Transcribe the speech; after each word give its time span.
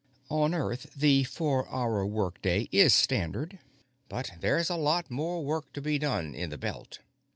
On 0.31 0.55
Earth, 0.55 0.89
the 0.95 1.25
four 1.25 1.69
hour 1.69 2.03
workday 2.07 2.67
is 2.71 2.91
standard, 2.91 3.59
but 4.09 4.31
there's 4.39 4.71
a 4.71 4.75
lot 4.75 5.11
more 5.11 5.45
work 5.45 5.71
to 5.73 5.79
be 5.81 5.99
done 5.99 6.33
in 6.33 6.49
the 6.49 6.57
Belt. 6.57 6.97